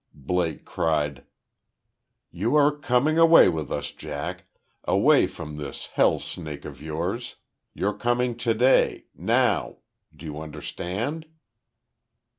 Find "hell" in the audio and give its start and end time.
5.93-6.17